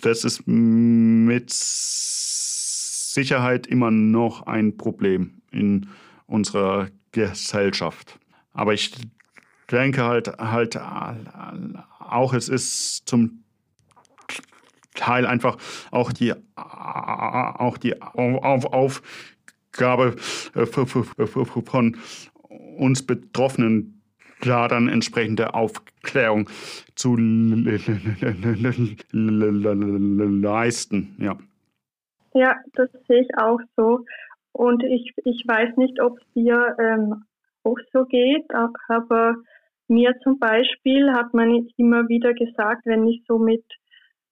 [0.00, 1.50] das ist mit
[3.12, 5.88] Sicherheit immer noch ein Problem in
[6.26, 8.20] unserer Gesellschaft.
[8.52, 8.92] Aber ich
[9.70, 13.42] denke halt, halt auch, es ist zum
[15.00, 15.56] Teil einfach
[15.90, 18.96] auch die, auch die Aufgabe
[20.16, 21.96] von
[22.76, 24.02] uns Betroffenen,
[24.42, 26.48] da dann entsprechende Aufklärung
[26.94, 27.16] zu
[30.26, 31.16] leisten.
[31.18, 31.36] Ja.
[32.34, 34.04] ja, das sehe ich auch so.
[34.52, 37.24] Und ich, ich weiß nicht, ob es dir ähm,
[37.62, 38.44] auch so geht,
[38.88, 39.36] aber
[39.88, 43.64] mir zum Beispiel hat man immer wieder gesagt, wenn ich so mit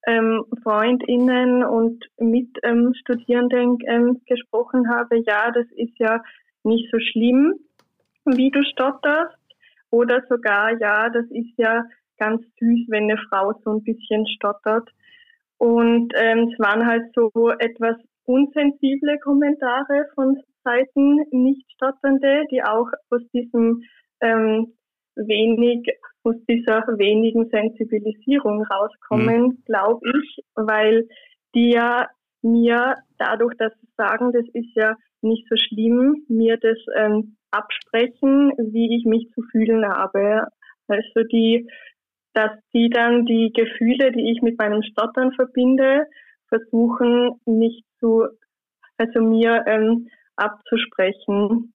[0.06, 6.22] ähm, FreundInnen und Mitstudierenden ähm, ähm, gesprochen habe, ja, das ist ja
[6.62, 7.54] nicht so schlimm,
[8.24, 9.36] wie du stotterst.
[9.90, 11.82] Oder sogar, ja, das ist ja
[12.18, 14.88] ganz süß, wenn eine Frau so ein bisschen stottert.
[15.56, 23.22] Und ähm, es waren halt so etwas unsensible Kommentare von Seiten Nicht-Stotternde, die auch aus
[23.32, 23.82] diesem
[24.20, 24.74] ähm,
[25.16, 25.88] wenig
[26.28, 29.62] aus dieser wenigen Sensibilisierung rauskommen, mhm.
[29.64, 31.08] glaube ich, weil
[31.54, 32.06] die ja
[32.42, 38.52] mir dadurch, dass sie sagen, das ist ja nicht so schlimm, mir das ähm, absprechen,
[38.58, 40.46] wie ich mich zu fühlen habe.
[40.86, 41.68] Also die,
[42.34, 46.04] dass die dann die Gefühle, die ich mit meinem Stottern verbinde,
[46.48, 48.26] versuchen nicht zu,
[48.98, 51.72] also mir ähm, abzusprechen.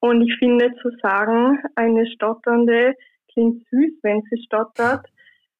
[0.00, 2.94] Und ich finde zu sagen, eine Stotternde
[3.38, 5.06] klingt süß, wenn sie stottert.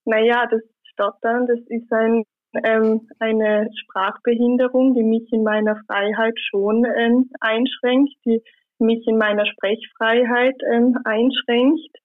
[0.05, 0.63] Naja, das
[0.93, 2.25] Stottern, das ist ein,
[2.65, 8.43] ähm, eine Sprachbehinderung, die mich in meiner Freiheit schon ähm, einschränkt, die
[8.81, 11.97] mich in meiner Sprechfreiheit ähm, einschränkt.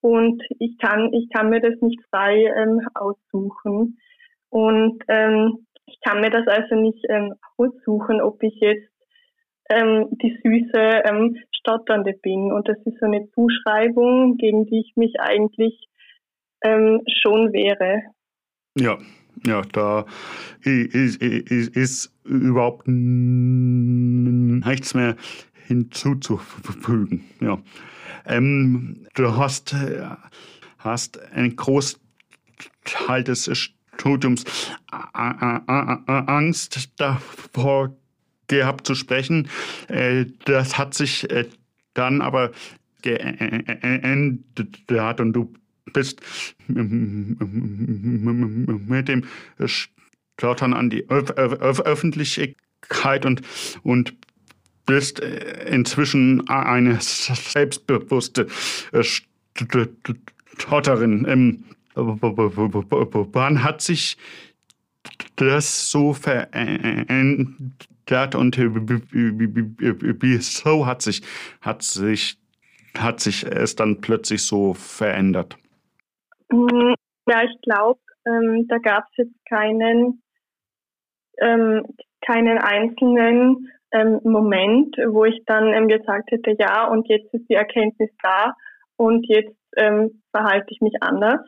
[0.00, 3.98] Und ich kann, ich kann mir das nicht frei ähm, aussuchen.
[4.50, 8.95] Und ähm, ich kann mir das also nicht ähm, aussuchen, ob ich jetzt
[9.68, 12.52] ähm, die süße ähm, Stotternde bin.
[12.52, 15.88] Und das ist so eine Zuschreibung, gegen die ich mich eigentlich
[16.62, 18.02] ähm, schon wehre.
[18.78, 18.98] Ja,
[19.44, 20.06] ja, da
[20.62, 25.16] ist, ist, ist überhaupt nichts mehr
[25.66, 27.24] hinzuzufügen.
[27.40, 27.58] Ja.
[28.26, 29.74] Ähm, du hast,
[30.78, 33.48] hast einen Großteil des
[33.96, 34.44] Studiums
[35.12, 37.96] Angst davor
[38.48, 39.48] gehabt zu sprechen.
[39.88, 41.46] Äh, das hat sich äh,
[41.94, 42.52] dann aber
[43.02, 45.52] geändert und du
[45.92, 46.20] bist
[46.66, 47.38] mit
[49.08, 49.24] dem
[49.64, 53.42] Stottern an die Öffentlichkeit und,
[53.82, 54.14] und
[54.84, 58.48] bist äh, inzwischen eine selbstbewusste
[60.58, 61.24] Stotterin.
[61.28, 64.16] Ähm, wann hat sich
[65.36, 67.88] das so verändert?
[68.06, 68.56] Erklärt und
[70.18, 71.22] wieso hat sich,
[71.60, 72.38] hat sich,
[72.96, 75.56] hat sich es dann plötzlich so verändert?
[76.50, 76.94] Mm,
[77.28, 80.22] ja, ich glaube, ähm, da gab es jetzt keinen,
[81.40, 81.84] ähm,
[82.24, 87.54] keinen einzelnen ähm, Moment, wo ich dann ähm, gesagt hätte, ja, und jetzt ist die
[87.54, 88.54] Erkenntnis da
[88.96, 91.40] und jetzt ähm, verhalte ich mich anders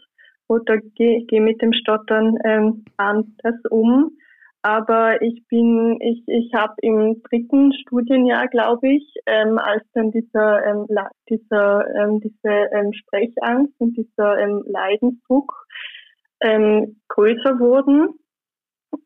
[0.48, 4.18] oder gehe geh mit dem Stottern ähm, anders um.
[4.62, 10.64] Aber ich bin, ich, ich habe im dritten Studienjahr, glaube ich, ähm, als dann dieser,
[10.66, 10.86] ähm,
[11.28, 15.54] dieser ähm, diese ähm, Sprechangst und dieser ähm, Leidensdruck
[16.40, 18.18] ähm, größer wurden,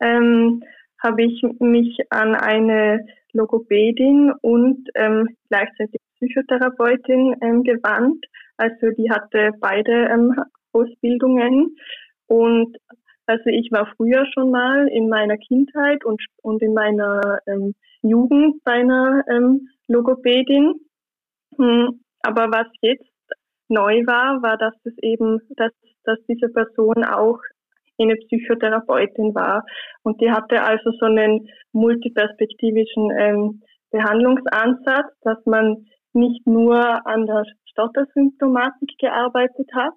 [0.00, 0.62] ähm,
[1.02, 8.24] habe ich mich an eine Logopädin und ähm, gleichzeitig Psychotherapeutin ähm, gewandt.
[8.56, 10.34] Also die hatte beide ähm,
[10.72, 11.76] Ausbildungen
[12.26, 12.76] und
[13.32, 18.62] also ich war früher schon mal in meiner Kindheit und, und in meiner ähm, Jugend
[18.62, 20.74] bei einer ähm, Logopädin.
[21.56, 23.08] Hm, aber was jetzt
[23.68, 25.72] neu war, war, dass es eben, dass,
[26.04, 27.38] dass diese Person auch
[27.98, 29.64] eine Psychotherapeutin war.
[30.02, 37.44] Und die hatte also so einen multiperspektivischen ähm, Behandlungsansatz, dass man nicht nur an der
[37.70, 39.94] Stottersymptomatik gearbeitet hat,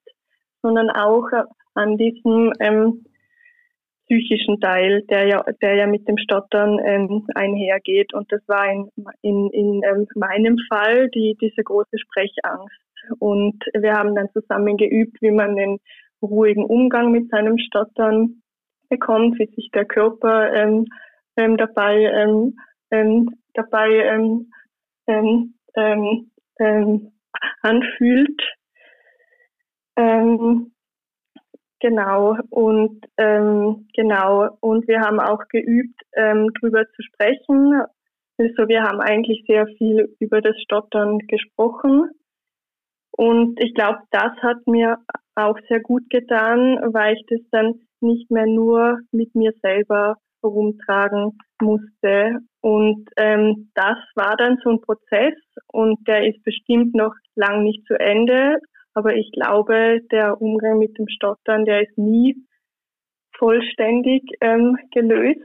[0.62, 1.28] sondern auch
[1.74, 3.04] an diesem ähm,
[4.06, 8.14] psychischen Teil, der ja, der ja mit dem Stottern ähm, einhergeht.
[8.14, 8.90] Und das war in,
[9.22, 12.76] in, in ähm, meinem Fall die, diese große Sprechangst.
[13.20, 15.80] Und wir haben dann zusammen geübt, wie man den
[16.22, 18.42] ruhigen Umgang mit seinem Stottern
[18.90, 20.86] bekommt, wie sich der Körper ähm,
[21.38, 22.58] ähm, dabei, ähm,
[22.92, 24.52] ähm, dabei ähm,
[25.08, 27.12] ähm, ähm, ähm,
[27.62, 28.42] anfühlt.
[29.98, 30.75] Ähm,
[31.86, 37.82] genau und ähm, genau und wir haben auch geübt, ähm, drüber zu sprechen.
[38.38, 42.10] Also wir haben eigentlich sehr viel über das Stottern gesprochen
[43.18, 44.98] und ich glaube, das hat mir
[45.36, 51.38] auch sehr gut getan, weil ich das dann nicht mehr nur mit mir selber herumtragen
[51.62, 52.40] musste.
[52.62, 55.36] Und ähm, das war dann so ein Prozess
[55.72, 58.58] und der ist bestimmt noch lang nicht zu Ende.
[58.96, 62.36] Aber ich glaube, der Umgang mit dem Stottern, der ist nie
[63.38, 65.42] vollständig ähm, gelöst.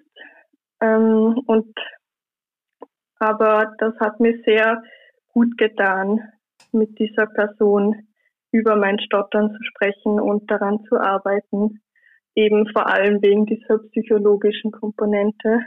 [0.81, 1.75] Ähm, und
[3.19, 4.83] aber das hat mir sehr
[5.29, 6.21] gut getan,
[6.73, 7.95] mit dieser Person
[8.53, 11.81] über mein Stottern zu sprechen und daran zu arbeiten,
[12.35, 15.61] eben vor allem wegen dieser psychologischen Komponente.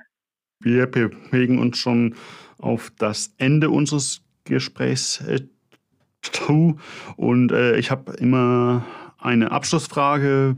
[0.62, 2.16] Wir bewegen uns schon
[2.60, 5.42] auf das Ende unseres Gesprächs äh,
[6.24, 6.80] zu
[7.16, 8.84] und äh, ich habe immer
[9.20, 10.58] eine Abschlussfrage,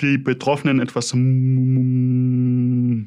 [0.00, 3.06] die Betroffenen etwas Mut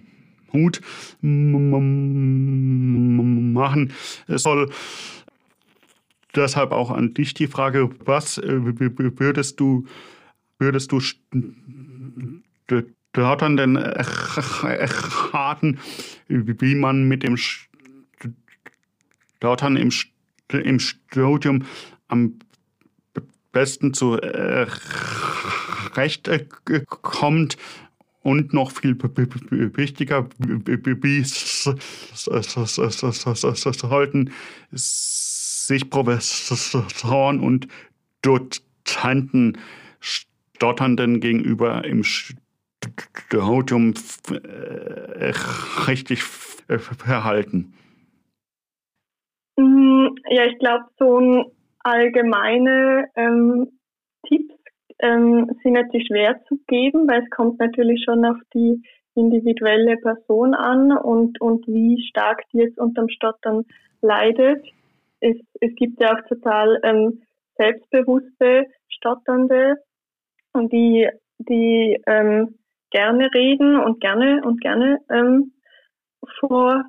[3.53, 3.91] machen
[4.27, 4.69] soll.
[6.35, 9.85] Deshalb auch an dich die Frage, was äh, würdest du,
[10.59, 10.99] würdest du
[13.15, 15.79] Startern denn raten,
[16.27, 17.37] wie man mit dem
[19.37, 19.89] Startern im,
[20.51, 21.63] im Studium
[22.07, 22.39] am
[23.51, 24.29] besten zurecht
[27.01, 27.57] kommt
[28.21, 28.97] und noch viel
[29.77, 31.23] wichtiger, wie
[33.77, 34.31] sollten
[34.71, 37.67] sich Professoren und
[38.21, 39.57] Dozenten
[39.99, 43.93] Stotternden gegenüber im Studium
[44.31, 45.33] äh,
[45.87, 47.73] richtig verhalten?
[49.57, 51.55] Mm, ja, ich glaube, so
[51.85, 53.79] allgemeine ähm,
[54.27, 54.55] Tipps
[54.99, 58.81] ähm, sind natürlich schwer zu geben, weil es kommt natürlich schon auf die
[59.15, 63.63] individuelle Person an und, und wie stark die jetzt unterm Stottern
[64.01, 64.65] leidet
[65.25, 67.21] es, es gibt ja auch total ähm,
[67.57, 69.75] selbstbewusste Stotternde,
[70.55, 72.57] die, die ähm,
[72.91, 75.53] gerne reden und gerne und gerne ähm,
[76.39, 76.83] vor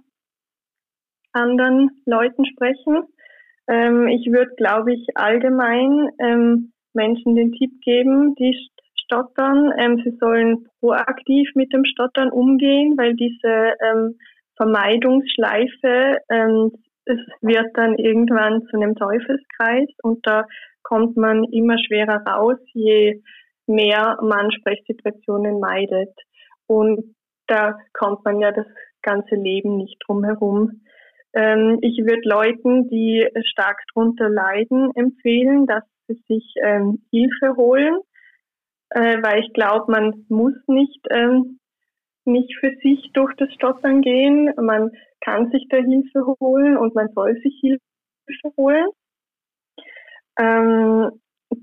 [1.32, 3.05] anderen Leuten sprechen.
[3.68, 8.56] Ähm, ich würde, glaube ich, allgemein ähm, Menschen den Tipp geben, die
[9.04, 9.72] stottern.
[9.78, 14.18] Ähm, sie sollen proaktiv mit dem Stottern umgehen, weil diese ähm,
[14.56, 16.72] Vermeidungsschleife ähm,
[17.06, 20.44] es wird dann irgendwann zu einem Teufelskreis und da
[20.82, 23.22] kommt man immer schwerer raus, je
[23.66, 26.12] mehr man Sprechsituationen meidet.
[26.66, 27.14] Und
[27.46, 28.66] da kommt man ja das
[29.02, 30.82] ganze Leben nicht drum herum.
[31.37, 37.99] Ähm, ich würde Leuten, die stark drunter leiden, empfehlen, dass sie sich ähm, Hilfe holen,
[38.91, 41.61] äh, weil ich glaube, man muss nicht ähm,
[42.24, 44.53] nicht für sich durch das Stottern gehen.
[44.57, 48.87] Man kann sich da Hilfe holen und man soll sich Hilfe holen.
[50.39, 51.11] Ähm,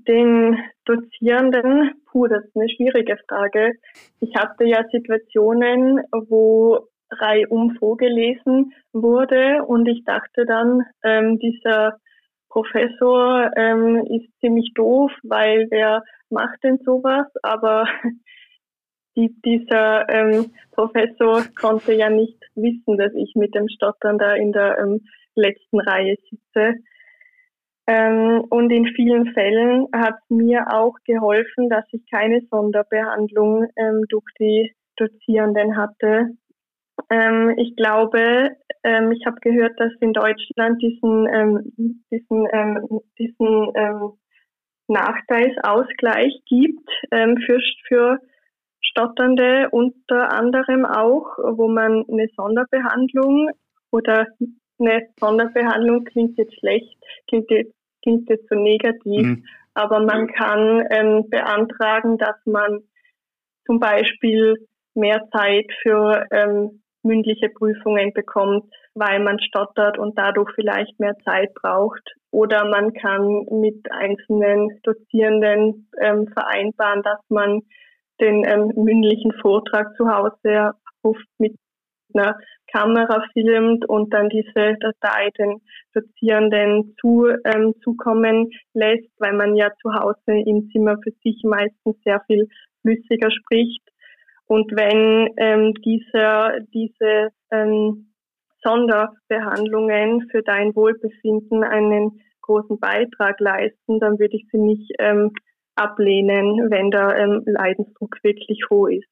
[0.08, 3.72] den Dozierenden, puh, das ist eine schwierige Frage.
[4.20, 6.88] Ich hatte ja Situationen, wo
[7.20, 11.98] reihum vorgelesen wurde und ich dachte dann, ähm, dieser
[12.48, 17.26] Professor ähm, ist ziemlich doof, weil wer macht denn sowas?
[17.42, 17.86] Aber
[19.16, 24.52] die, dieser ähm, Professor konnte ja nicht wissen, dass ich mit dem Stottern da in
[24.52, 25.00] der ähm,
[25.34, 26.78] letzten Reihe sitze.
[27.86, 34.24] Ähm, und in vielen Fällen hat mir auch geholfen, dass ich keine Sonderbehandlung ähm, durch
[34.38, 36.30] die Dozierenden hatte.
[37.10, 43.00] Ähm, ich glaube, ähm, ich habe gehört, dass es in Deutschland diesen, ähm, diesen, ähm,
[43.18, 44.12] diesen ähm,
[44.88, 48.18] Nachteilsausgleich gibt ähm, für, für
[48.80, 53.50] Stotternde unter anderem auch, wo man eine Sonderbehandlung
[53.90, 54.26] oder
[54.78, 56.96] eine Sonderbehandlung klingt jetzt schlecht,
[57.28, 59.44] klingt jetzt, klingt jetzt so negativ, mhm.
[59.74, 62.80] aber man kann ähm, beantragen, dass man
[63.66, 64.54] zum Beispiel
[64.94, 71.54] mehr Zeit für ähm, mündliche Prüfungen bekommt, weil man stottert und dadurch vielleicht mehr Zeit
[71.54, 72.02] braucht.
[72.30, 77.60] Oder man kann mit einzelnen Dozierenden ähm, vereinbaren, dass man
[78.20, 80.72] den ähm, mündlichen Vortrag zu Hause
[81.38, 81.56] mit
[82.14, 82.36] einer
[82.72, 85.60] Kamera filmt und dann diese Datei den
[85.92, 91.96] Dozierenden zu, ähm, zukommen lässt, weil man ja zu Hause im Zimmer für sich meistens
[92.04, 92.48] sehr viel
[92.82, 93.82] flüssiger spricht.
[94.46, 98.12] Und wenn ähm, dieser, diese ähm,
[98.62, 105.32] Sonderbehandlungen für dein Wohlbefinden einen großen Beitrag leisten, dann würde ich sie nicht ähm,
[105.76, 109.08] ablehnen, wenn der ähm, Leidensdruck wirklich hoch ist.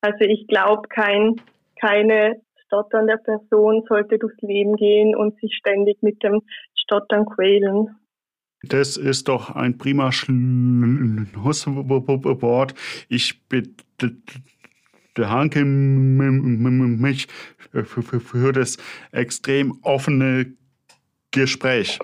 [0.00, 1.36] Also ich glaube, kein,
[1.80, 6.42] keine stotternde Person sollte durchs Leben gehen und sich ständig mit dem
[6.74, 7.96] Stottern quälen.
[8.62, 10.34] Das ist doch ein prima Schlusswort.
[13.08, 13.82] Ich bedanke
[17.00, 17.26] mich
[17.58, 18.76] für das
[19.12, 20.52] extrem offene
[21.30, 21.98] Gespräch.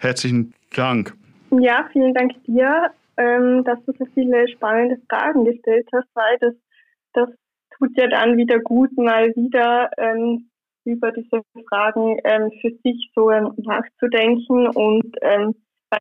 [0.00, 1.14] Herzlichen Dank.
[1.50, 6.54] Ja, vielen Dank dir ähm, dass du so viele spannende Fragen gestellt hast, weil das,
[7.12, 7.28] das
[7.78, 10.50] tut ja dann wieder gut, mal wieder ähm,
[10.84, 15.16] über diese Fragen ähm, für sich so nachzudenken und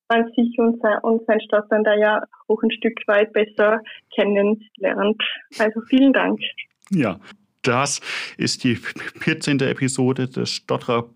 [0.10, 3.82] weil man sich und sein, und sein Stottern da ja auch ein Stück weit besser
[4.16, 5.22] kennenlernt.
[5.60, 6.40] Also vielen Dank.
[6.90, 7.20] Ja,
[7.62, 8.02] das
[8.38, 9.60] ist die 14.
[9.60, 11.10] Episode des Stotterer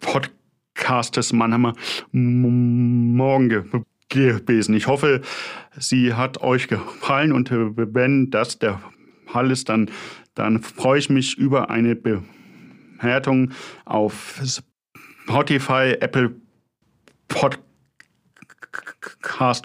[0.00, 1.74] Podcastes Mannheimer
[2.12, 4.74] Morgen gewesen.
[4.74, 5.22] Ich hoffe,
[5.76, 8.80] sie hat euch gefallen und wenn das der
[9.26, 9.90] Fall ist, dann,
[10.34, 13.50] dann freue ich mich über eine Bewertung
[13.84, 14.40] auf
[15.26, 16.34] Spotify, Apple
[17.26, 17.67] Podcast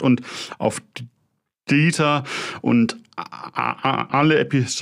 [0.02, 0.22] und
[0.58, 0.82] auf
[1.70, 2.24] dieser
[2.62, 4.82] und alle, Epis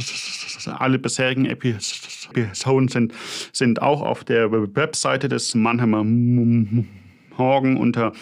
[0.67, 3.13] alle bisherigen Episoden sind,
[3.51, 8.13] sind auch auf der Webseite des Mannheimer Morgen unter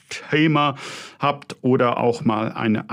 [0.09, 0.76] Thema
[1.18, 2.88] habt oder auch mal eine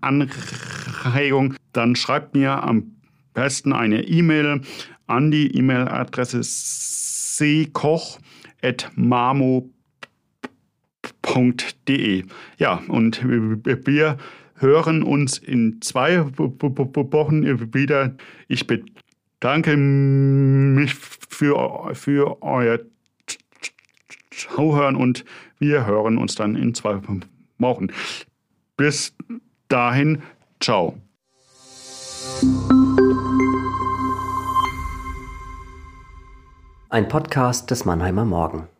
[0.00, 2.92] Anregung, dann schreibt mir am
[3.34, 4.62] besten eine E-Mail
[5.06, 6.42] an die E-Mail-Adresse
[7.38, 8.14] ckoch.mamo.de.
[12.58, 14.16] Ja, und wir
[14.56, 18.16] hören uns in zwei Wochen wieder.
[18.48, 22.80] Ich bedanke mich für, für euer
[24.38, 25.24] Zuhören und
[25.58, 27.00] wir hören uns dann in zwei
[27.58, 27.88] Wochen.
[28.76, 29.14] Bis
[29.68, 30.22] dahin,
[30.60, 30.96] ciao.
[36.90, 38.68] Ein Podcast des Mannheimer Morgen.